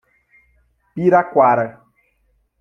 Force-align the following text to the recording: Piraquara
Piraquara 0.95 1.67